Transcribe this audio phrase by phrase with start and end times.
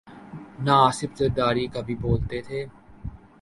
[0.59, 2.65] نہ آصف علی زرداری کبھی بولتے تھے۔